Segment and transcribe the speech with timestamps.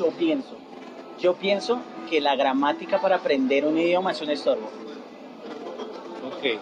[0.00, 0.56] yo pienso.
[1.20, 1.78] Yo pienso
[2.08, 4.70] que la gramática para aprender un idioma es un estorbo.
[6.26, 6.58] Ok.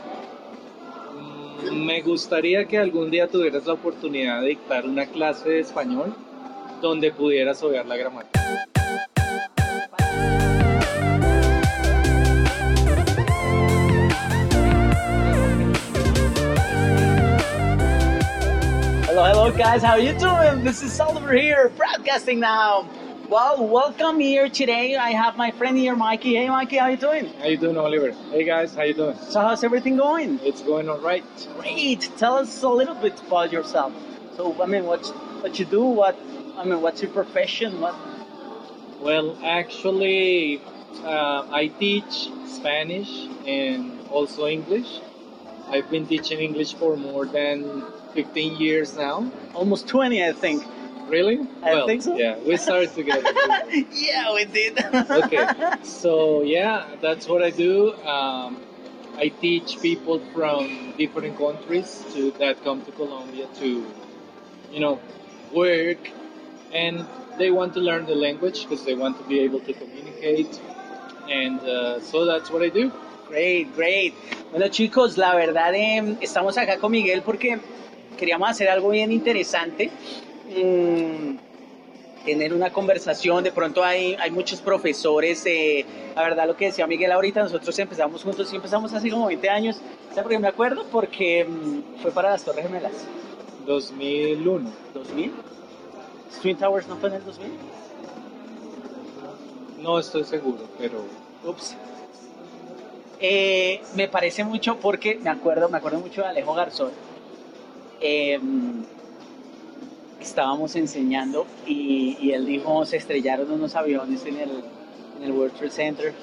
[1.72, 6.14] Me gustaría que algún día tuvieras la oportunidad de dictar una clase de español
[6.82, 8.40] donde pudieras obviar la gramática.
[19.08, 19.82] Hello, hello, guys.
[19.82, 20.64] How you doing?
[20.64, 22.88] This is Oliver here, broadcasting now.
[23.28, 24.96] Well, welcome here today.
[24.96, 26.36] I have my friend here, Mikey.
[26.36, 27.26] Hey, Mikey, how you doing?
[27.34, 28.12] How you doing, Oliver?
[28.30, 29.18] Hey guys, how you doing?
[29.18, 30.40] So, how's everything going?
[30.42, 31.22] It's going all right.
[31.58, 32.08] Great.
[32.16, 33.92] Tell us a little bit about yourself.
[34.34, 35.04] So, I mean, what
[35.42, 35.82] what you do?
[35.82, 36.16] What
[36.56, 37.82] I mean, what's your profession?
[37.82, 37.94] What?
[39.02, 40.62] Well, actually,
[41.04, 43.10] uh, I teach Spanish
[43.46, 45.00] and also English.
[45.68, 49.30] I've been teaching English for more than 15 years now.
[49.52, 50.64] Almost 20, I think.
[51.08, 51.40] Really?
[51.62, 52.16] I well, think so.
[52.16, 53.22] Yeah, we started together.
[53.92, 54.78] yeah, we did.
[55.10, 55.46] okay,
[55.82, 57.94] so yeah, that's what I do.
[58.04, 58.60] Um,
[59.16, 63.86] I teach people from different countries to that come to Colombia to,
[64.70, 65.00] you know,
[65.52, 66.10] work,
[66.72, 67.06] and
[67.38, 70.60] they want to learn the language because they want to be able to communicate,
[71.28, 72.92] and uh, so that's what I do.
[73.28, 74.14] Great, great.
[74.50, 77.58] Bueno chicos, la verdad eh, estamos acá con Miguel porque
[78.16, 79.90] queríamos hacer algo bien interesante.
[80.48, 81.36] Mm,
[82.24, 86.86] tener una conversación, de pronto hay, hay muchos profesores, eh, la verdad lo que decía
[86.86, 89.76] Miguel ahorita, nosotros empezamos juntos y empezamos hace como 20 años,
[90.10, 90.84] ¿sabes por qué me acuerdo?
[90.90, 92.92] Porque mm, fue para las Torres Gemelas,
[93.66, 94.70] 2001.
[94.94, 95.32] 2000.
[96.42, 97.50] Twin Towers no fue en el 2000.
[99.82, 101.04] No estoy seguro, pero
[101.44, 101.76] Ups.
[103.20, 106.90] Eh, me parece mucho porque me acuerdo, me acuerdo mucho de Alejo Garzón.
[108.00, 108.38] Eh,
[110.20, 114.50] estábamos enseñando y, y él dijo se estrellaron unos aviones en el,
[115.18, 116.14] en el World Trade Center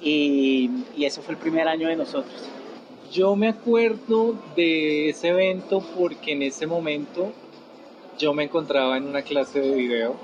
[0.00, 2.48] y, y ese fue el primer año de nosotros.
[3.12, 7.32] Yo me acuerdo de ese evento porque en ese momento
[8.18, 10.16] yo me encontraba en una clase de video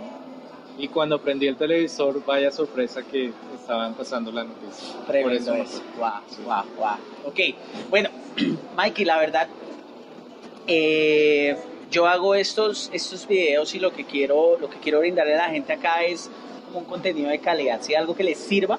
[0.79, 4.95] y cuando prendí el televisor, vaya sorpresa que estaban pasando la noticia.
[4.97, 5.83] Por Tremendo eso eso.
[5.99, 6.97] Wow, wow, wow.
[7.27, 7.41] Ok,
[7.91, 8.09] bueno,
[8.77, 9.49] Mikey, la verdad,
[10.67, 11.57] eh,
[11.93, 15.51] yo hago estos, estos videos y lo que quiero, lo que quiero brindarle a la
[15.51, 16.29] gente acá es
[16.67, 17.95] como un contenido de calidad, ¿sí?
[17.95, 18.79] algo que les sirva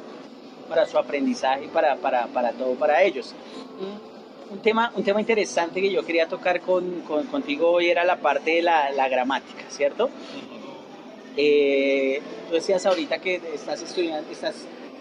[0.68, 3.34] para su aprendizaje y para, para, para todo para ellos.
[4.50, 8.18] Un, tema, un tema interesante que yo quería tocar con, con- contigo hoy era la
[8.18, 10.09] parte de la, la gramática, ¿cierto?
[11.38, 14.56] Eh, tú decías ahorita que estás estudiando, estás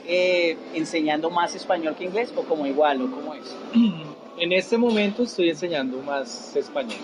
[0.07, 3.55] eh, enseñando más español que inglés o como igual o como es.
[4.39, 6.97] En este momento estoy enseñando más español.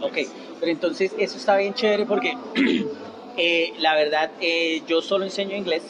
[0.00, 0.18] Ok,
[0.58, 2.36] pero entonces eso está bien chévere porque
[3.36, 5.82] eh, la verdad eh, yo solo enseño inglés,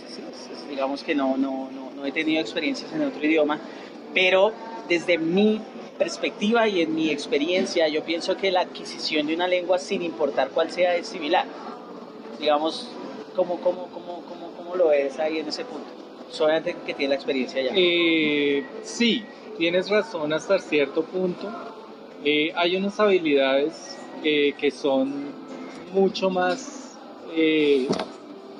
[0.69, 3.61] digamos que no, no, no, no he tenido experiencias en otro idioma,
[4.15, 4.53] pero
[4.89, 5.61] desde mi
[5.99, 10.49] perspectiva y en mi experiencia yo pienso que la adquisición de una lengua sin importar
[10.51, 11.45] cuál sea es similar.
[12.41, 12.91] Digamos,
[13.37, 15.87] ¿cómo, cómo, cómo, cómo, cómo lo ves ahí en ese punto?
[16.31, 17.73] Solamente que tiene la experiencia ya.
[17.75, 19.25] Eh, sí,
[19.61, 21.47] tienes razón hasta cierto punto.
[22.25, 25.13] Eh, hay unas habilidades eh, que son
[25.93, 26.99] mucho más
[27.37, 27.87] eh,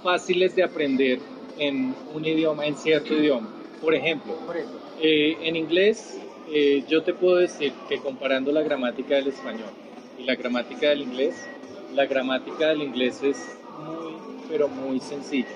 [0.03, 1.19] fáciles de aprender
[1.59, 3.49] en un idioma, en cierto idioma.
[3.81, 4.35] Por ejemplo.
[5.01, 6.19] Eh, en inglés,
[6.89, 9.71] yo te puedo decir que comparando la gramática del español
[10.19, 11.49] y la gramática del inglés,
[11.95, 14.17] la gramática del inglés es muy,
[14.51, 15.49] pero muy sencilla.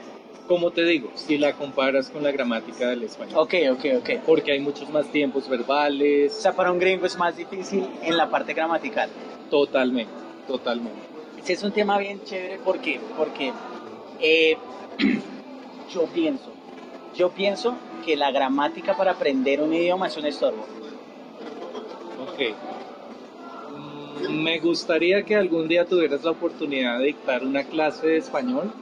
[0.47, 4.11] Como te digo, si la comparas con la gramática del español, Ok, ok, ok.
[4.27, 8.17] porque hay muchos más tiempos O verbales, sea, para un gringo es más difícil en
[8.17, 9.09] la parte gramatical.
[9.51, 10.13] totalmente,
[10.47, 10.99] totalmente.
[11.39, 13.53] Ese es un tema bien chévere porque, porque
[14.21, 14.57] eh,
[15.93, 16.53] yo pienso,
[17.17, 17.75] yo pienso
[18.05, 20.67] que la gramática para aprender un idioma es un estorbo.
[22.21, 22.55] Ok.
[24.29, 28.73] Mm, Me gustaría que algún día tuvieras la oportunidad de dictar una clase de español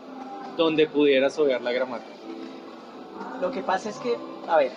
[0.56, 2.12] donde pudieras obviar la gramática.
[3.40, 4.16] Lo que pasa es que,
[4.46, 4.72] a ver,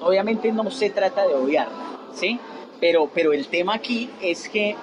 [0.00, 2.38] obviamente no se trata de obviarla, ¿sí?
[2.80, 4.76] Pero, pero el tema aquí es que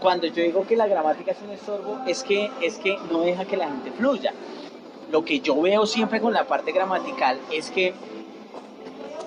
[0.00, 3.44] cuando yo digo que la gramática es un estorbo, es que, es que no deja
[3.44, 4.32] que la gente fluya.
[5.10, 7.94] Lo que yo veo siempre con la parte gramatical es que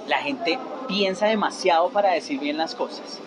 [0.07, 3.19] la gente piensa demasiado para decir bien las cosas.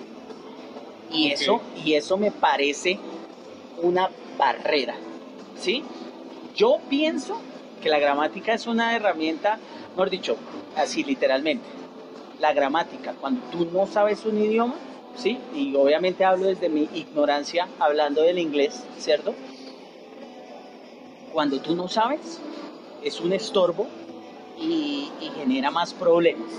[1.11, 2.99] Y eso, y eso me parece
[3.83, 4.95] una barrera,
[5.61, 5.85] ¿sí?
[6.55, 7.41] Yo pienso
[7.83, 9.59] que la gramática es una herramienta,
[9.91, 10.37] mejor dicho,
[10.77, 11.65] así literalmente.
[12.41, 14.75] La gramática, cuando tú no sabes un idioma,
[15.17, 15.39] ¿sí?
[15.55, 19.35] Y obviamente hablo desde mi ignorancia, hablando del inglés, ¿cierto?
[21.39, 22.41] cuando tú no sabes,
[23.03, 23.87] es un estorbo
[24.59, 26.51] y, y genera más problemas.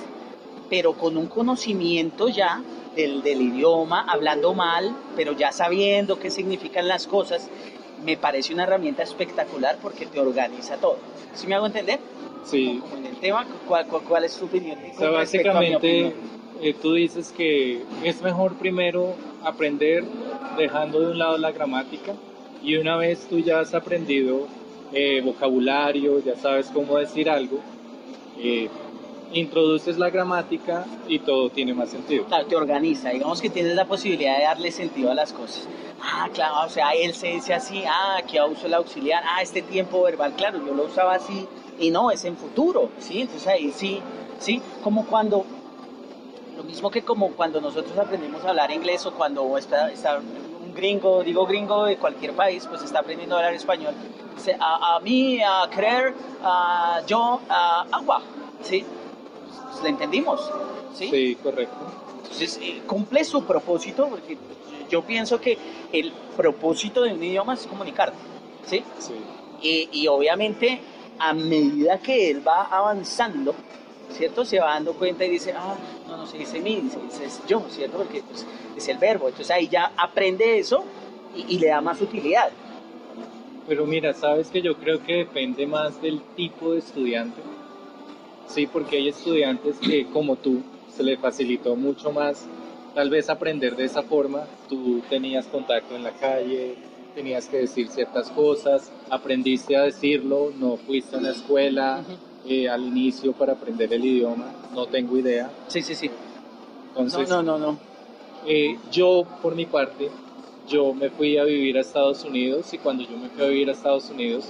[0.70, 2.62] Pero con un conocimiento ya
[2.96, 7.50] del, del idioma, hablando mal, pero ya sabiendo qué significan las cosas,
[8.04, 10.98] me parece una herramienta espectacular porque te organiza todo.
[11.34, 12.00] ¿Sí me hago entender?
[12.44, 12.80] Sí.
[12.82, 14.78] Como en el tema, ¿cuál, cuál, cuál es tu opinión?
[14.96, 16.14] O sea, básicamente
[16.62, 20.04] eh, tú dices que es mejor primero aprender
[20.58, 22.14] dejando de un lado la gramática
[22.64, 24.48] y una vez tú ya has aprendido
[24.92, 27.60] eh, vocabulario, ya sabes cómo decir algo,
[28.38, 28.68] eh,
[29.34, 32.26] introduces la gramática y todo tiene más sentido.
[32.26, 35.68] Claro, te organiza, digamos que tienes la posibilidad de darle sentido a las cosas.
[36.02, 39.62] Ah, claro, o sea, él se dice así, ah, aquí uso el auxiliar, ah, este
[39.62, 41.48] tiempo verbal, claro, yo lo usaba así,
[41.78, 43.22] y no, es en futuro, ¿sí?
[43.22, 44.02] Entonces ahí sí,
[44.40, 44.62] ¿sí?
[44.84, 45.46] Como cuando,
[46.58, 50.74] lo mismo que como cuando nosotros aprendimos a hablar inglés o cuando está, está un
[50.74, 53.94] gringo, digo gringo de cualquier país, pues está aprendiendo a hablar español,
[54.60, 58.22] a, a mí, a creer, a yo, a agua,
[58.62, 58.86] ¿sí?
[59.70, 60.52] Pues, le entendimos,
[60.94, 61.10] ¿sí?
[61.10, 61.78] Sí, correcto.
[62.24, 64.38] Entonces, eh, cumple su propósito, porque
[64.90, 65.58] yo pienso que
[65.92, 68.18] el propósito de un idioma es comunicarte,
[68.66, 68.84] ¿sí?
[69.00, 69.14] Sí.
[69.62, 70.80] Y, y obviamente,
[71.20, 73.54] a medida que él va avanzando,
[74.12, 74.46] ¿cierto?
[74.46, 75.76] Se va dando cuenta y dice, ah,
[76.08, 77.98] no, no se dice mí, se dice es yo, ¿cierto?
[77.98, 78.46] Porque pues,
[78.76, 79.28] es el verbo.
[79.28, 80.84] Entonces ahí ya aprende eso
[81.36, 82.50] y, y le da más utilidad.
[83.68, 87.42] Pero mira, sabes que yo creo que depende más del tipo de estudiante.
[88.50, 90.62] Sí, porque hay estudiantes que, como tú,
[90.96, 92.48] se les facilitó mucho más
[92.96, 94.48] tal vez aprender de esa forma.
[94.68, 96.76] Tú tenías contacto en la calle,
[97.14, 102.04] tenías que decir ciertas cosas, aprendiste a decirlo, no fuiste a una escuela
[102.46, 105.52] eh, al inicio para aprender el idioma, no tengo idea.
[105.68, 106.10] Sí, sí, sí.
[106.96, 107.78] No, Entonces, no, no, no.
[108.48, 110.10] eh, yo, por mi parte,
[110.68, 113.70] yo me fui a vivir a Estados Unidos y cuando yo me fui a vivir
[113.70, 114.46] a Estados Unidos,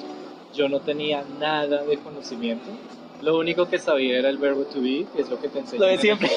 [0.56, 2.70] yo no tenía nada de conocimiento.
[3.22, 5.82] Lo único que sabía era el verbo to be, que es lo que te enseñan
[5.82, 6.30] Lo de siempre.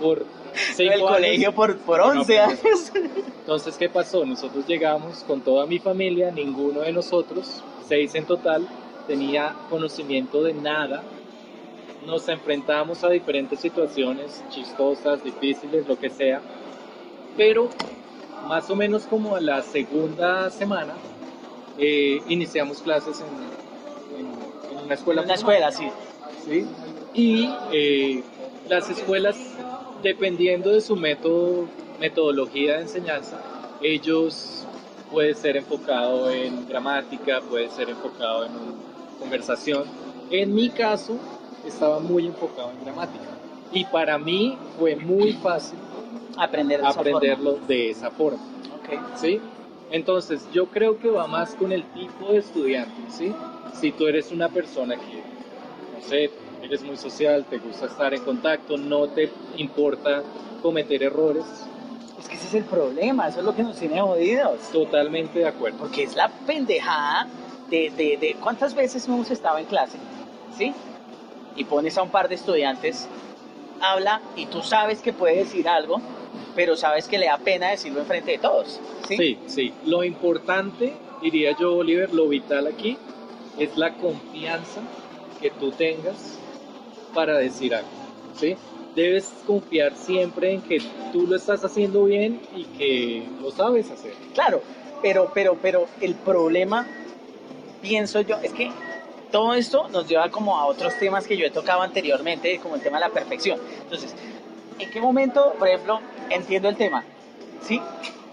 [0.00, 0.24] por
[0.74, 1.10] cinco el años.
[1.10, 2.92] colegio por, por No, 11 pero- años.
[3.40, 4.24] Entonces, ¿qué pasó?
[4.24, 8.66] Nosotros llegamos con toda mi familia, ninguno de nosotros, seis en total,
[9.06, 11.02] tenía conocimiento de nada.
[12.06, 16.40] Nos enfrentamos a diferentes situaciones chistosas, difíciles, lo que sea.
[17.36, 17.68] Pero
[18.48, 20.94] más o menos como a la segunda semana,
[21.78, 23.26] eh, iniciamos clases en
[24.84, 25.22] una escuela.
[25.22, 25.38] Formal.
[25.38, 25.88] escuela, sí.
[26.44, 26.66] ¿sí?
[27.14, 28.22] Y eh,
[28.68, 29.36] las escuelas,
[30.02, 31.66] dependiendo de su método,
[32.00, 33.38] metodología de enseñanza,
[33.82, 34.66] ellos
[35.10, 38.52] puede ser enfocado en gramática, puede ser enfocado en
[39.18, 39.84] conversación.
[40.30, 41.18] En mi caso,
[41.66, 43.24] estaba muy enfocado en gramática.
[43.72, 45.78] Y para mí fue muy fácil
[46.36, 48.38] Aprender de esa aprenderlo de esa forma.
[48.38, 49.02] forma.
[49.10, 49.18] Ok.
[49.18, 49.40] ¿sí?
[49.92, 53.32] Entonces, yo creo que va más con el tipo de estudiante, ¿sí?
[53.78, 55.22] Si tú eres una persona que,
[55.94, 56.30] no sé,
[56.62, 60.22] eres muy social, te gusta estar en contacto, no te importa
[60.62, 61.44] cometer errores,
[62.18, 64.60] Es que ese es el problema, eso es lo que nos tiene jodidos.
[64.72, 65.78] totalmente de acuerdo.
[65.78, 67.26] Porque es la pendejada
[67.68, 69.98] de, de, de cuántas veces hemos estado en clase,
[70.56, 70.72] ¿sí?
[71.56, 73.08] Y pones a un par de estudiantes,
[73.80, 76.00] habla y tú sabes que puede decir algo,
[76.54, 79.16] pero sabes que le da pena decirlo enfrente de todos, ¿sí?
[79.16, 79.74] Sí, sí.
[79.84, 82.98] Lo importante, diría yo, Oliver, lo vital aquí,
[83.58, 84.82] es la confianza
[85.40, 86.38] que tú tengas
[87.14, 87.88] para decir algo,
[88.34, 88.56] ¿sí?
[88.94, 90.80] Debes confiar siempre en que
[91.12, 94.12] tú lo estás haciendo bien y que lo sabes hacer.
[94.34, 94.62] Claro,
[95.00, 96.86] pero, pero, pero el problema,
[97.80, 98.70] pienso yo, es que
[99.30, 102.82] todo esto nos lleva como a otros temas que yo he tocado anteriormente, como el
[102.82, 103.58] tema de la perfección.
[103.82, 104.14] Entonces,
[104.78, 106.00] ¿en qué momento, por ejemplo,
[106.30, 107.04] entiendo el tema?
[107.60, 107.80] ¿Sí?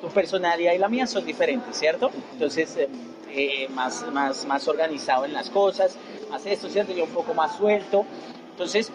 [0.01, 2.11] Tu personalidad y la mía son diferentes, ¿cierto?
[2.33, 2.89] Entonces, eh,
[3.27, 5.97] eh, más, más, más organizado en las cosas,
[6.29, 6.93] más esto, ¿cierto?
[6.93, 8.05] Yo un poco más suelto.
[8.51, 8.91] Entonces,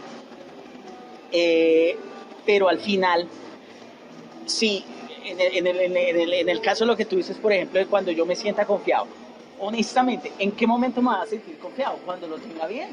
[1.30, 1.96] eh,
[2.44, 3.28] pero al final,
[4.44, 4.84] sí,
[5.24, 7.52] en el, en, el, en, el, en el- caso de lo que tú dices, por
[7.52, 9.06] ejemplo, de cuando yo me sienta confiado,
[9.58, 11.98] honestamente, ¿en qué momento me vas a sentir confiado?
[12.04, 12.88] Cuando lo tenga bien.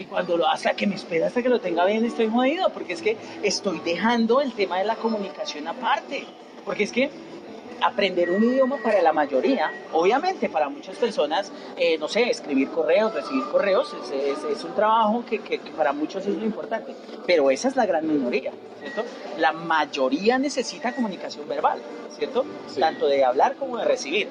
[0.00, 2.94] Y cuando lo hasta que me espera hasta que lo tenga bien estoy jodido, porque
[2.94, 6.24] es que estoy dejando el tema de la comunicación aparte.
[6.64, 7.10] Porque es que
[7.82, 13.12] aprender un idioma para la mayoría, obviamente para muchas personas, eh, no sé, escribir correos,
[13.14, 16.94] recibir correos, es, es- es un trabajo que, que- que para muchos es lo importante,
[17.26, 19.02] pero esa es la gran minoría, ¿cierto?
[19.38, 21.78] La mayoría necesita comunicación verbal,
[22.16, 22.44] ¿cierto?
[22.68, 22.80] Sí.
[22.80, 24.28] Tanto de hablar como de recibir.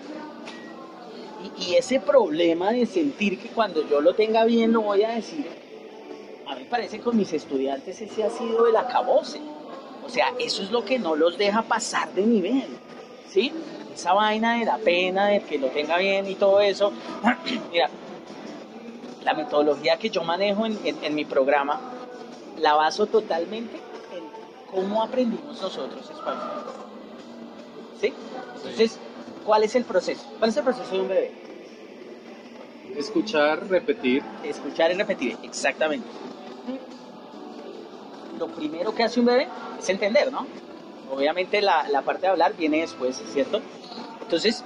[1.60, 5.46] Y, ese problema de sentir que cuando yo lo tenga bien lo voy a decir,
[6.48, 9.40] a mí parece que con mis estudiantes ese ha sido el acabose.
[10.06, 12.78] O sea, eso es lo que no los deja pasar de nivel.
[13.28, 13.54] ¿Sí?
[13.94, 16.94] esa vaina de la pena, de que lo tenga bien y todo eso,
[17.72, 17.90] mira,
[19.26, 21.82] la metodología que yo manejo en, en- en mi programa
[22.58, 23.76] la baso totalmente
[24.16, 24.24] en
[24.72, 26.40] cómo aprendimos nosotros español.
[28.00, 28.14] ¿Sí?
[28.56, 28.98] Entonces,
[29.46, 30.24] ¿cuál es el proceso?
[30.40, 31.32] ¿Cuál es el proceso de un bebé?
[32.96, 34.24] Escuchar, repetir.
[34.44, 36.08] Escuchar y repetir, exactamente.
[38.38, 40.46] Lo primero que hace un bebé es entender, ¿no?
[41.12, 43.62] Obviamente la, la parte de hablar viene después, ¿cierto?
[44.22, 44.64] Entonces,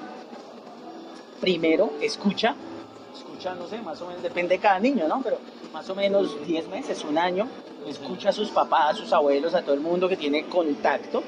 [1.39, 2.55] primero escucha,
[3.15, 5.21] escucha, no sé, más o menos, depende de cada niño, ¿no?
[5.23, 5.37] Pero
[5.71, 7.47] más o menos 10 meses, un año,
[7.87, 11.23] escucha a sus papás, a sus abuelos, a todo el mundo que tiene contacto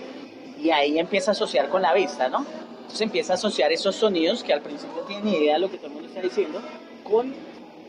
[0.58, 2.46] y ahí empieza a asociar con la vista, ¿no?
[2.78, 5.78] Entonces empieza a asociar esos sonidos que al principio tiene ni idea de lo que
[5.78, 6.62] todo el mundo está diciendo
[7.06, 7.34] con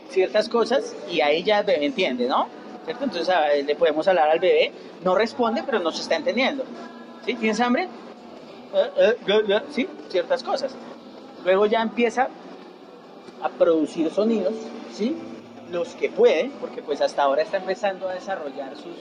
[0.09, 2.47] ciertas cosas y ahí ya el bebé entiende, ¿no?
[2.85, 3.03] ¿Cierto?
[3.03, 4.71] Entonces a- le podemos hablar al bebé,
[5.03, 6.63] no responde, pero nos está entendiendo.
[7.25, 7.33] ¿Sí?
[7.35, 7.89] ¿Tienes hambre?
[8.73, 10.73] Eh, eh, Sí, ciertas cosas.
[11.43, 12.29] Luego ya empieza
[13.41, 14.53] a producir sonidos,
[14.93, 15.15] ¿sí?
[15.71, 18.95] Los que puede, porque pues hasta ahora está empezando a desarrollar sus,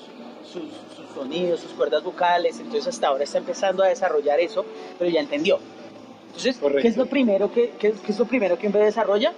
[0.44, 0.64] sus,
[0.96, 4.64] sus sonidos, sus cuerdas vocales, entonces hasta ahora está empezando a desarrollar eso,
[4.98, 5.58] pero ya entendió.
[6.26, 9.32] Entonces, ¿qué es lo primero que, qué- qué es lo primero que un bebé desarrolla?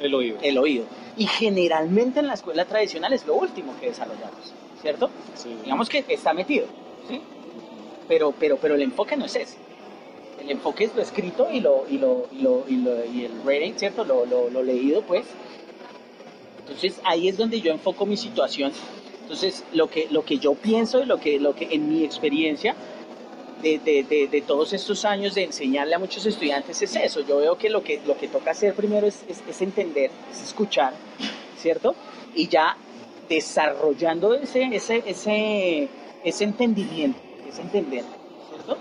[0.00, 0.38] El oído.
[0.42, 0.84] el oído.
[1.16, 5.10] Y generalmente en la escuela tradicional es lo último que desarrollamos, ¿cierto?
[5.34, 5.54] Sí.
[5.64, 6.66] Digamos que está metido,
[7.08, 7.20] ¿sí?
[8.08, 9.56] Pero, pero, pero el enfoque no es ese.
[10.40, 13.42] El enfoque es lo escrito y, lo, y, lo, y, lo, y, lo- y el
[13.44, 14.04] reading, ¿cierto?
[14.04, 15.26] Lo, lo, lo leído, pues.
[16.60, 18.72] Entonces ahí es donde yo enfoco mi situación.
[19.22, 22.74] Entonces lo que, lo que yo pienso y lo que, lo que en mi experiencia
[23.62, 27.20] de, de, de, de todos estos años de enseñarle a muchos estudiantes es eso.
[27.20, 30.94] Yo veo que lo que, lo que toca hacer primero es, es, entender, es escuchar,
[31.56, 31.94] ¿cierto?
[32.34, 32.76] Y ya
[33.28, 35.88] desarrollando ese, ese, ese,
[36.24, 38.04] ese entendimiento, ese entender,
[38.48, 38.76] ¿cierto?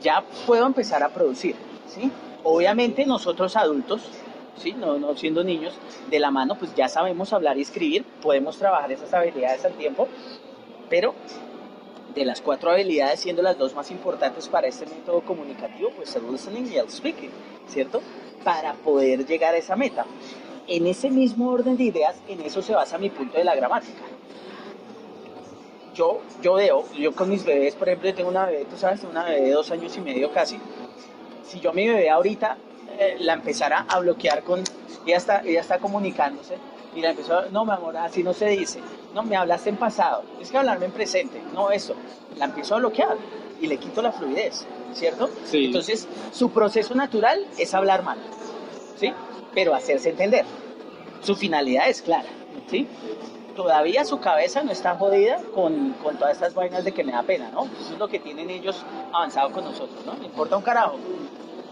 [0.00, 1.56] Ya puedo empezar a producir,
[1.86, 2.10] ¿sí?
[2.44, 4.02] Obviamente nosotros adultos,
[4.56, 4.72] ¿sí?
[4.72, 5.74] No, no siendo niños,
[6.10, 10.08] de la mano, pues ya sabemos hablar y escribir, podemos trabajar esas habilidades al tiempo,
[10.88, 11.14] pero
[12.18, 16.30] de las cuatro habilidades, siendo las dos más importantes para este método comunicativo, pues el
[16.30, 17.30] listening y el speaking,
[17.68, 18.02] ¿cierto?
[18.44, 20.04] Para poder llegar a esa meta.
[20.66, 24.02] En ese mismo orden de ideas, en eso se basa mi punto de la gramática.
[25.94, 29.02] Yo, yo veo, yo con mis bebés, por ejemplo, yo tengo una bebé, tú sabes,
[29.04, 30.58] una bebé de dos años y medio casi.
[31.44, 32.58] Si yo a mi bebé ahorita
[32.98, 34.62] eh, la empezara a bloquear con,
[35.06, 36.56] ella está, ella está comunicándose,
[36.98, 38.80] y la empezó, a- no, mi amor, así no se dice.
[39.14, 40.22] No, me hablaste en pasado.
[40.40, 41.40] Es que hablarme en presente.
[41.54, 41.94] No, eso.
[42.36, 43.16] La empiezo a bloquear
[43.60, 45.30] y le quito la fluidez, ¿cierto?
[45.44, 45.66] Sí.
[45.66, 48.18] Entonces, su proceso natural es hablar mal,
[48.96, 49.12] ¿sí?
[49.54, 50.44] Pero hacerse entender.
[51.22, 52.28] Su finalidad es clara,
[52.68, 52.86] ¿sí?
[53.56, 57.22] Todavía su cabeza no está jodida con, con todas estas vainas de que me da
[57.24, 57.64] pena, ¿no?
[57.80, 60.14] Eso es lo que tienen ellos avanzado con nosotros, ¿no?
[60.14, 60.96] No importa un carajo.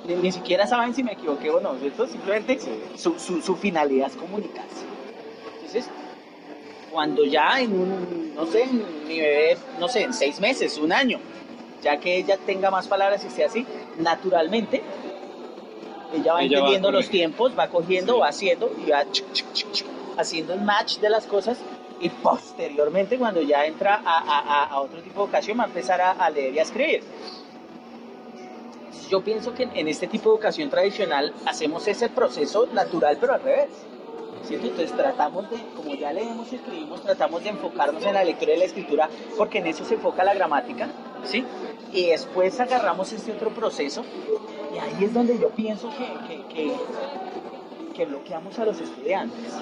[0.05, 2.07] Ni, ni siquiera saben si me equivoqué o no, ¿cierto?
[2.09, 2.59] Simplemente
[2.97, 4.85] su, su, su finalidad es comunicarse.
[5.77, 5.91] Entonces,
[6.91, 11.19] cuando ya en un, no sé, mi bebé, no sé, en seis meses, un año,
[11.83, 13.67] ya que ella tenga más palabras y sea así,
[13.99, 14.83] naturalmente,
[16.15, 18.21] ella va Ella va entendiendo los tiempos, va cogiendo, Sí.
[18.21, 21.59] va haciendo y va chuc, chuc, chuc, chuc, haciendo el match de las cosas
[22.01, 25.67] y posteriormente cuando ya entra a, a- a- a otro tipo de ocasión va a
[25.67, 27.03] empezar a, a leer y a escribir.
[29.11, 33.43] Yo pienso que en este tipo de educación tradicional hacemos ese proceso natural pero al
[33.43, 33.69] revés.
[34.47, 34.69] ¿Cierto?
[34.69, 38.59] Entonces tratamos de, como ya leemos y escribimos, tratamos de enfocarnos en la lectura y
[38.59, 40.89] la escritura porque en eso se enfoca la gramática,
[41.25, 41.45] ¿sí?
[41.93, 44.05] Y después agarramos este otro proceso
[44.75, 46.73] y ahí es donde yo pienso que, que, que,
[47.95, 49.55] que bloqueamos a los estudiantes.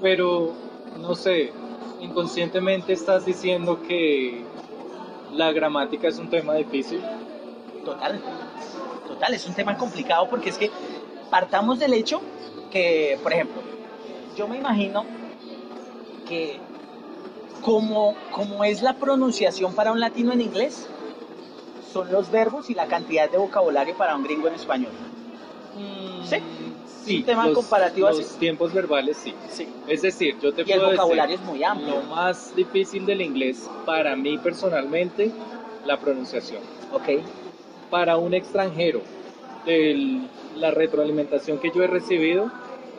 [0.00, 0.52] Pero,
[0.98, 1.52] no sé,
[2.00, 4.44] inconscientemente estás diciendo que
[5.32, 7.00] la gramática es un tema difícil.
[7.84, 8.20] Total,
[9.06, 10.70] total, es un tema complicado porque es que
[11.32, 12.20] partamos del hecho
[12.70, 13.62] que, por ejemplo,
[14.36, 15.06] yo me imagino
[16.28, 16.58] que
[17.62, 20.86] como, como es la pronunciación para un latino en inglés,
[21.90, 24.92] son los verbos y la cantidad de vocabulario para un gringo en español.
[26.28, 26.36] Sí,
[27.04, 28.38] Sí, un tema los, comparativo los así.
[28.38, 29.34] tiempos verbales sí.
[29.50, 29.66] Sí.
[29.88, 31.96] Es decir, yo te Y el puedo vocabulario decir, es muy amplio.
[31.96, 35.32] lo más difícil del inglés para mí personalmente,
[35.84, 36.60] la pronunciación.
[36.92, 37.08] Ok,
[37.90, 39.00] Para un extranjero,
[39.66, 42.50] el- la retroalimentación que yo he recibido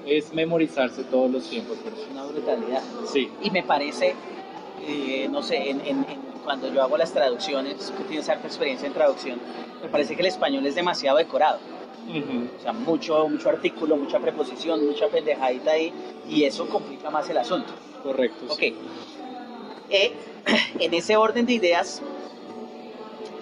[0.05, 2.82] es memorizarse todos los tiempos es una brutalidad.
[3.05, 4.15] Sí, Y me parece,
[4.86, 8.86] eh, no sé, en, en- en- cuando yo hago las traducciones, que tienes harta experiencia
[8.88, 9.39] en traducción,
[9.82, 11.60] me parece que el español es demasiado decorado.
[12.05, 12.50] Ujú.
[12.58, 15.93] O sea, mucho, mucho artículo, mucha preposición, mucha pendejadita ahí,
[16.27, 17.72] y eso complica más el asunto.
[18.03, 18.46] correcto.
[18.50, 18.74] sí.
[18.75, 18.77] Ok.
[19.89, 20.13] Eh,
[20.79, 22.01] en ese orden de ideas,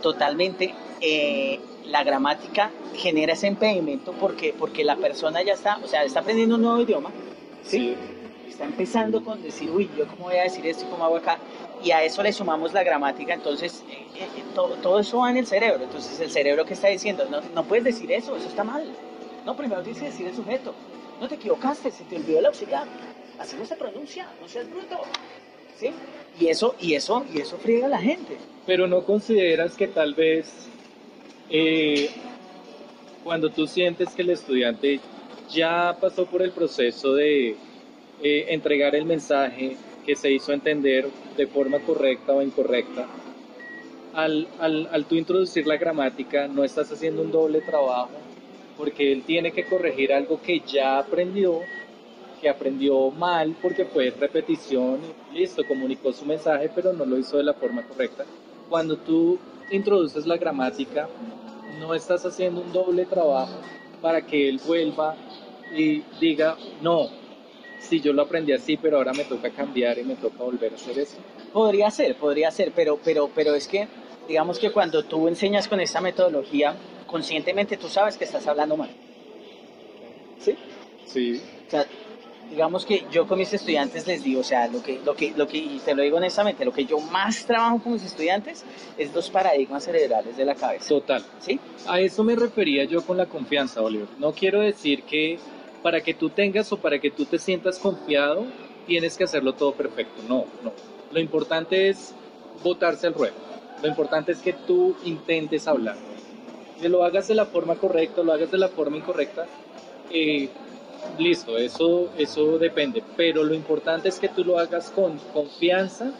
[0.01, 0.73] totalmente.
[0.99, 6.21] Eh, la gramática genera ese impedimento porque, porque la persona ya está, o sea, está
[6.21, 7.11] aprendiendo un nuevo idioma,
[7.63, 7.95] ¿sí?
[8.47, 11.37] Está empezando con decir, uy, yo cómo voy a decir esto y cómo hago acá,
[11.83, 15.37] y a eso le sumamos la gramática, entonces eh, eh, todo, todo eso va en
[15.37, 18.63] el cerebro, entonces el cerebro que está diciendo, no, no puedes decir eso, eso está
[18.63, 18.83] mal,
[19.45, 20.73] no, primero tienes que decir el sujeto,
[21.19, 22.85] no te equivocaste, se te olvidó el auxiliar,
[23.39, 24.99] así no se pronuncia, no seas bruto,
[25.79, 25.91] ¿sí?
[26.39, 28.37] Y eso, y eso, y eso friega a la gente.
[28.65, 30.67] Pero no consideras que tal vez
[31.51, 32.09] eh,
[33.23, 34.99] cuando tú sientes que el estudiante
[35.49, 37.49] ya pasó por el proceso de
[38.23, 43.05] eh, entregar el mensaje que se hizo entender de forma correcta o incorrecta,
[44.13, 48.09] al, al, al tú introducir la gramática no estás haciendo un doble trabajo
[48.77, 51.59] porque él tiene que corregir algo que ya aprendió,
[52.41, 54.99] que aprendió mal porque fue repetición,
[55.33, 58.25] listo, comunicó su mensaje pero no lo hizo de la forma correcta.
[58.69, 59.37] Cuando tú
[59.71, 61.09] introduces la gramática,
[61.79, 63.59] no estás haciendo un doble trabajo
[64.01, 65.15] para que él vuelva
[65.75, 67.09] y diga, no,
[67.79, 70.75] si yo lo aprendí así, pero ahora me toca cambiar y me toca volver a
[70.75, 71.17] hacer eso.
[71.51, 73.87] Podría ser, podría ser, pero, pero, pero es que,
[74.27, 76.75] digamos que cuando tú enseñas con esta metodología,
[77.07, 78.89] conscientemente tú sabes que estás hablando mal.
[80.39, 80.55] ¿Sí?
[81.05, 81.41] Sí.
[81.67, 81.85] O sea,
[82.51, 85.47] digamos que yo con mis estudiantes les digo, o sea, lo que, lo que, lo
[85.47, 88.65] que, y te lo digo honestamente, lo que yo más trabajo con mis estudiantes
[88.97, 90.89] es los paradigmas cerebrales de la cabeza.
[90.89, 91.23] Total.
[91.39, 91.59] ¿Sí?
[91.87, 94.07] A eso me refería yo con la confianza, Oliver.
[94.19, 95.39] No quiero decir que
[95.81, 98.45] para que tú tengas o para que tú te sientas confiado,
[98.85, 100.21] tienes que hacerlo todo perfecto.
[100.27, 100.73] No, no.
[101.11, 102.13] Lo importante es
[102.61, 103.35] botarse al ruedo.
[103.81, 105.95] Lo importante es que tú intentes hablar.
[106.81, 109.45] Que lo hagas de la forma correcta, lo hagas de la forma incorrecta,
[110.11, 110.49] eh,
[111.17, 113.03] listo, eso, eso depende.
[113.15, 116.11] Pero lo importante es que tú lo hagas con confianza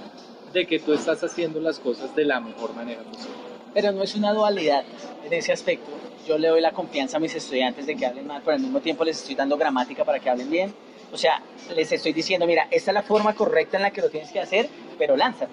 [0.53, 3.35] de que tú estás haciendo las cosas de la mejor manera posible.
[3.73, 4.83] Pero no es una dualidad
[5.25, 5.89] en ese aspecto.
[6.27, 8.79] Yo le doy la confianza a mis estudiantes de que hablen mal, pero al mismo
[8.81, 10.73] tiempo les estoy dando gramática para que hablen bien.
[11.11, 11.41] O sea,
[11.75, 14.39] les estoy diciendo, mira, esta es la forma correcta en la que lo tienes que
[14.39, 15.51] hacer, pero lánzate.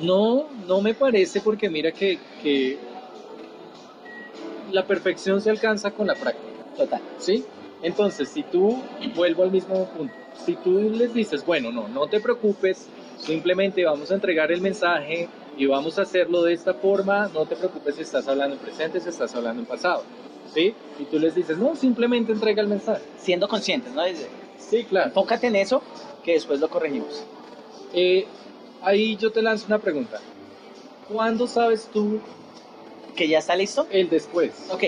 [0.00, 2.78] No, no me parece porque mira que, que
[4.70, 6.47] la perfección se alcanza con la práctica.
[6.78, 7.00] Total.
[7.18, 7.44] ¿Sí?
[7.82, 8.82] Entonces, si tú,
[9.14, 10.14] vuelvo al mismo punto,
[10.44, 12.88] si tú les dices, bueno, no, no te preocupes,
[13.18, 17.56] simplemente vamos a entregar el mensaje y vamos a hacerlo de esta forma, no te
[17.56, 20.02] preocupes si estás hablando en presente, si estás hablando en pasado,
[20.54, 20.74] ¿sí?
[20.98, 23.02] Y tú les dices, no, simplemente entrega el mensaje.
[23.18, 24.02] Siendo conscientes, ¿no?
[24.58, 25.08] Sí, claro.
[25.08, 25.82] Enfócate en eso,
[26.24, 27.24] que después lo corregimos.
[27.92, 28.26] Eh,
[28.82, 30.20] ahí yo te lanzo una pregunta.
[31.08, 32.20] ¿Cuándo sabes tú
[33.16, 33.86] ¿Que ya está listo?
[33.90, 34.68] el después?
[34.70, 34.84] Ok,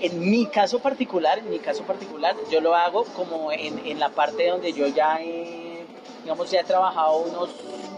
[0.00, 4.10] en mi caso particular, en mi caso particular, yo lo hago como en, en la
[4.10, 5.84] parte donde yo ya he,
[6.22, 7.50] digamos, ya he trabajado unos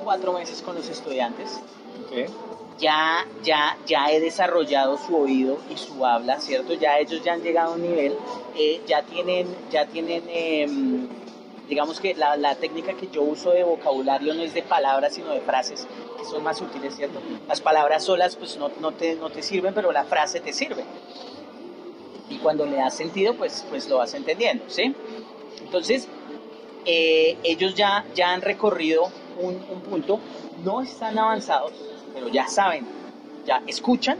[0.02, 1.60] cuatro meses con los estudiantes.
[2.06, 2.30] Ok.
[2.78, 6.72] Ya, ya, ya he desarrollado su oído y su habla, ¿cierto?
[6.72, 8.16] Ya ellos ya han llegado a un nivel,
[8.56, 11.06] eh, ya tienen, ya tienen, em,
[11.68, 15.28] digamos que la, la técnica que yo uso de vocabulario no es de palabras, sino
[15.28, 15.86] de frases,
[16.18, 17.20] que son más útiles, ¿cierto?
[17.46, 20.82] Las palabras solas, pues no, no, te, no te sirven, pero la frase te sirve.
[22.30, 24.94] Y cuando le das sentido, pues, pues lo vas entendiendo, ¿sí?
[25.60, 26.08] Entonces,
[26.86, 30.20] eh, ellos ya, ya han recorrido un, un punto,
[30.64, 31.72] no están avanzados,
[32.14, 32.86] pero ya saben,
[33.44, 34.18] ya escuchan,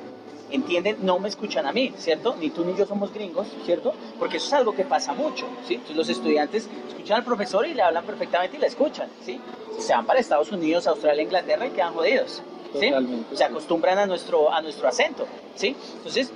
[0.51, 2.35] entienden, no me escuchan a mí, ¿cierto?
[2.37, 3.93] Ni tú ni yo somos gringos, ¿cierto?
[4.19, 5.75] Porque eso es algo que pasa mucho, ¿sí?
[5.75, 9.41] Entonces los estudiantes escuchan al profesor y le hablan perfectamente y le escuchan, ¿sí?
[9.79, 12.43] Se van para Estados Unidos, Australia, Inglaterra y quedan jodidos,
[12.79, 12.89] ¿sí?
[12.89, 13.43] Totalmente, Se sí.
[13.45, 15.77] acostumbran a nuestro, a nuestro acento, ¿sí?
[15.99, 16.33] Entonces,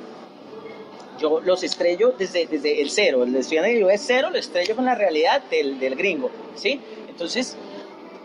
[1.18, 4.84] yo los estrello desde, desde el cero, el estudiante que es cero, lo estrello con
[4.84, 6.80] la realidad del, del gringo, ¿sí?
[7.08, 7.56] Entonces,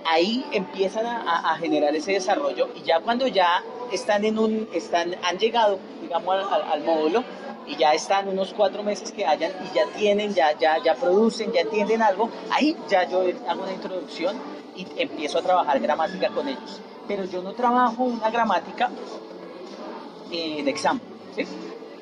[0.05, 5.37] ahí empiezan a, generar ese desarrollo y ya cuando ya están en un, están, han
[5.37, 7.23] llegado, digamos, al, módulo
[7.67, 11.51] y ya están unos cuatro meses que hayan y ya tienen, ya, ya, ya producen,
[11.51, 14.37] ya entienden algo, ahí ya yo hago una introducción
[14.75, 16.81] y empiezo a trabajar gramática con ellos.
[17.07, 18.89] Pero yo no trabajo una gramática
[20.31, 21.01] eh, de examen.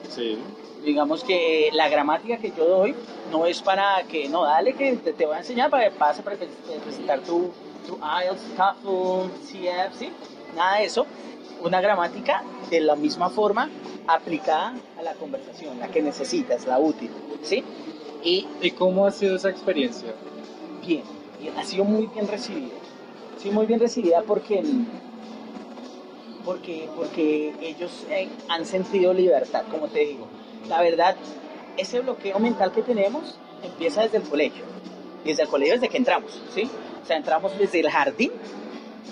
[0.10, 0.38] Sí.
[0.88, 2.96] Digamos que la gramática que yo doy
[3.32, 6.24] no es para que, no, dale que te, te voy a enseñar para que pases
[6.24, 6.48] para pre-
[6.84, 7.52] presentar tu,
[7.86, 10.10] tu IELTS, TOEFL, CF, ¿sí?
[10.56, 11.06] Nada de eso.
[11.62, 13.70] Una gramática de la misma forma
[14.08, 17.10] aplicada a la conversación, la que necesitas, la útil,
[17.44, 17.64] ¿sí?
[18.24, 20.14] Y ¿Y cómo ha sido esa experiencia?
[20.86, 21.04] bien,
[21.42, 22.76] bien, ha sido muy bien recibida.
[23.38, 24.64] Sí, muy bien recibida porque,
[26.46, 30.28] porque, porque ellos eh, han sentido libertad, como te digo.
[30.70, 31.16] La verdad,
[31.78, 34.64] ese bloqueo mental que tenemos empieza desde el colegio.
[35.24, 36.70] Desde el colegio, desde que entramos, ¿sí?
[37.04, 38.32] O sea, entramos desde el jardín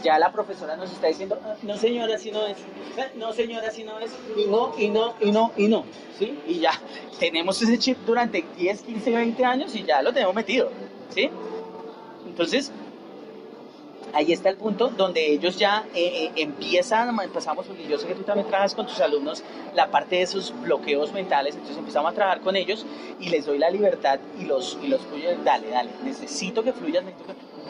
[0.03, 2.57] ya la profesora nos está diciendo, "Ah, no señora, así no es,
[2.97, 5.83] "Ah, no señora, así no es, y no, y no, y no, y no,
[6.19, 6.39] ¿sí?
[6.45, 6.71] Y ya
[7.19, 10.69] tenemos ese chip durante 10, 15, 20 años y ya lo tenemos metido,
[11.09, 11.29] ¿sí?
[12.27, 12.71] Entonces,
[14.15, 18.15] ahí está el punto donde ellos ya eh, eh, empiezan, empezamos, porque yo sé que
[18.15, 19.43] tú también trabajas con tus alumnos
[19.75, 22.85] la parte de esos bloqueos mentales, entonces empezamos a trabajar con ellos
[23.19, 27.03] y les doy la libertad y los, y los fluyo, dale, dale, necesito que fluyas,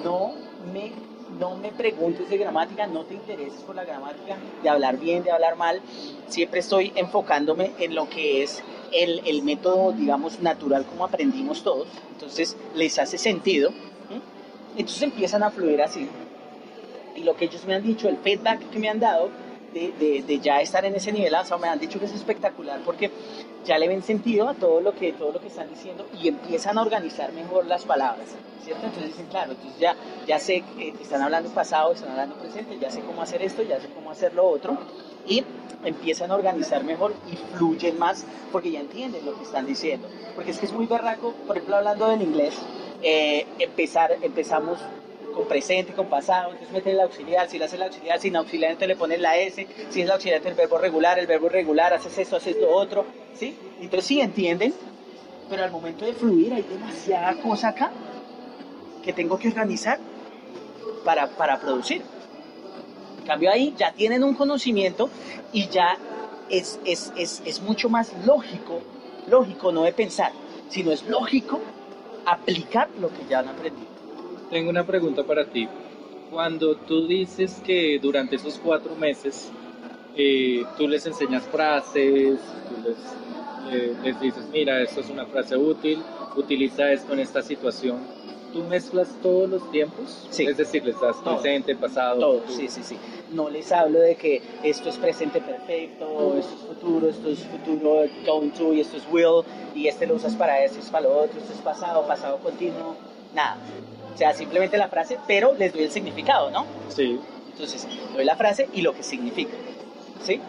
[0.03, 0.33] no
[0.71, 0.91] me,
[1.39, 5.31] no me preguntes de gramática, no te intereses por la gramática, de hablar bien, de
[5.31, 5.81] hablar mal,
[6.27, 11.87] siempre estoy enfocándome en lo que es el, el método, digamos, natural como aprendimos todos,
[12.13, 13.71] entonces les hace sentido,
[14.77, 16.07] entonces empiezan a fluir así,
[17.15, 19.29] y lo que ellos me han dicho, el feedback que me han dado
[19.73, 22.79] de, de- de ya estar en ese nivel avanzado, me han dicho que es espectacular
[22.85, 23.11] porque
[23.65, 26.77] ya le ven sentido a todo lo que, todo lo que están diciendo y empiezan
[26.77, 28.27] a organizar mejor las palabras,
[28.63, 28.85] ¿cierto?
[28.85, 29.95] Entonces dicen, claro, entonces ya,
[30.27, 33.79] ya sé que están hablando pasado, están hablando presente, ya sé cómo hacer esto, ya
[33.81, 34.77] sé cómo hacer lo otro
[35.27, 35.43] y
[35.83, 40.07] empiezan a organizar mejor y fluyen más porque ya entienden lo que están diciendo.
[40.35, 42.53] Porque es que es muy berraco, por ejemplo, hablando del inglés,
[43.01, 44.79] eh, empezar, empezamos
[45.35, 48.71] con presente, con pasado, entonces mete el auxiliar, si le haces el auxiliar sin auxiliar,
[48.71, 51.47] entonces le pones la S, si es el auxiliar, entonces el verbo regular, el verbo
[51.47, 53.55] irregular, haces esto, haces lo otro, ¿sí?
[53.79, 54.73] Entonces sí entienden,
[55.49, 57.91] pero al momento de fluir hay demasiada cosa acá
[59.03, 59.99] que tengo que organizar
[61.03, 62.01] para, para producir.
[63.19, 65.09] En cambio ahí ya tienen un conocimiento
[65.51, 65.97] y ya
[66.49, 68.81] es, es, es, es mucho más lógico,
[69.27, 70.31] lógico no de pensar,
[70.69, 71.59] sino es lógico
[72.25, 73.94] aplicar lo que ya han aprendido.
[74.49, 75.67] Tengo una pregunta para ti.
[76.31, 79.51] Cuando tú dices que durante esos cuatro meses
[80.15, 85.55] eh, tú les enseñas frases, tú les, eh, les dices, mira, esto es una frase
[85.57, 86.01] útil,
[86.35, 87.97] utiliza esto en esta situación,
[88.53, 90.27] ¿tú mezclas todos los tiempos?
[90.29, 90.45] Sí.
[90.45, 91.35] Es decir, les das Todo.
[91.35, 92.57] presente, pasado, Todo, futuro.
[92.57, 92.97] sí, sí, sí.
[93.31, 98.03] No les hablo de que esto es presente perfecto, esto es futuro, esto es futuro
[98.25, 101.17] going to y esto es will y este lo usas para esto, es para lo
[101.17, 102.95] otro, esto es pasado, pasado continuo,
[103.33, 103.57] nada.
[104.15, 106.65] O sea, simplemente la frase, pero les doy el significado, ¿no?
[106.87, 107.19] Sí.
[107.51, 109.53] Entonces, doy la frase y lo que significa,
[110.23, 110.39] ¿sí?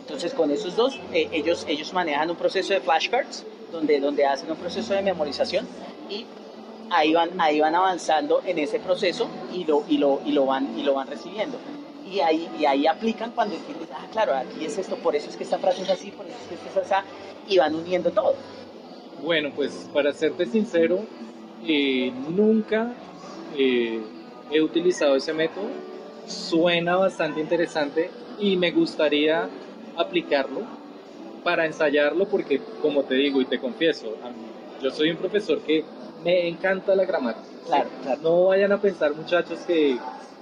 [0.00, 4.50] Entonces, con esos dos, eh, ellos, ellos manejan un proceso de flashcards, donde, donde hacen
[4.50, 5.68] un proceso de memorización
[6.10, 6.26] y
[6.90, 10.76] ahí van, ahí van avanzando en ese proceso y lo, y lo, y lo, van,
[10.78, 11.58] y lo van recibiendo.
[12.10, 15.36] Y ahí, y ahí aplican cuando entiendes, ah, claro, aquí es esto, por eso es
[15.36, 17.06] que esta frase es así, por eso es que esta es así,
[17.48, 18.34] y van uniendo todo.
[19.22, 21.00] Bueno, pues para serte sincero,
[21.66, 22.92] eh, nunca
[23.56, 24.00] eh,
[24.50, 25.68] he utilizado ese método.
[26.26, 29.48] Suena bastante interesante y me gustaría
[29.96, 30.62] aplicarlo
[31.44, 34.34] para ensayarlo porque, como te digo y te confieso, a mí-
[34.82, 35.84] yo soy un profesor que
[36.24, 37.46] me encanta la gramática.
[37.66, 38.20] Claro, claro.
[38.22, 39.96] No vayan a pensar, muchachos, que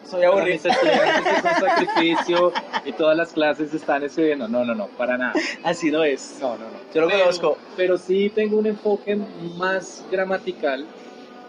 [0.09, 0.57] Soy aburrido.
[0.57, 2.53] es un sacrificio
[2.85, 4.49] y todas las clases están escribiendo.
[4.49, 5.35] No, no, no, para nada.
[5.63, 6.39] Así no es.
[6.41, 6.79] No, no, no.
[6.95, 7.59] Yo lo Pero- conozco.
[7.77, 9.17] Pero sí tengo un enfoque
[9.57, 10.87] más gramatical.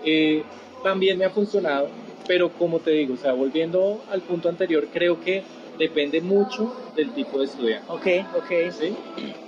[0.06, 0.46] Eh,
[0.82, 5.20] también me ha funcionado, pero como te digo, o sea, volviendo al punto anterior, creo
[5.20, 7.86] que depende mucho del tipo de estudiante.
[7.92, 8.52] Ok, ok.
[8.72, 9.00] ¿sí?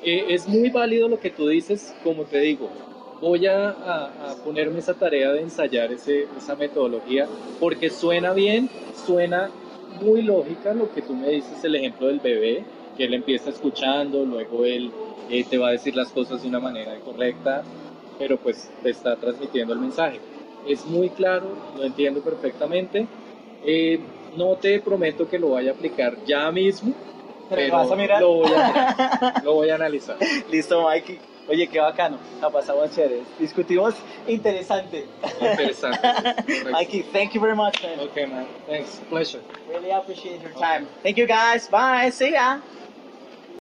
[0.01, 2.75] Eh, es muy válido lo que tú dices, como te digo.
[3.19, 8.71] Voy a, a- a ponerme esa tarea de ensayar ese, esa metodología porque suena bien,
[8.91, 9.53] suena
[9.87, 14.25] muy lógica lo que tú me dices, el ejemplo del bebé, que él empieza escuchando,
[14.25, 14.95] luego él
[15.27, 17.67] eh, te va a decir las cosas de una manera correcta,
[18.17, 20.23] pero pues te está transmitiendo el mensaje.
[20.67, 23.07] Es muy claro, lo entiendo perfectamente.
[23.63, 23.99] Eh,
[24.35, 26.93] no te prometo que lo vaya a aplicar ya mismo,
[27.49, 28.21] Pero vas a mirar.
[28.21, 30.17] Lo voy a, lo voy a analizar.
[30.51, 31.19] Listo, Mikey.
[31.49, 32.17] Oye, qué bacano.
[32.41, 33.21] La pasamos chévere.
[33.39, 33.95] Discutimos
[34.27, 35.05] interesante.
[35.39, 35.99] Interesante.
[36.71, 37.99] Mikey, thank you very much, man.
[38.01, 38.45] Okay, man.
[38.67, 38.99] Thanks.
[39.09, 39.41] Pleasure.
[39.69, 40.87] Really appreciate your time.
[41.03, 41.69] Thank you, guys.
[41.69, 42.11] Bye.
[42.11, 42.59] See ya.